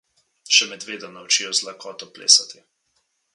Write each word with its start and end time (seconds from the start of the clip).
Še 0.59 0.67
medveda 0.71 1.09
naučijo 1.17 1.51
z 1.59 1.67
lakoto 1.69 2.09
plesati. 2.17 2.63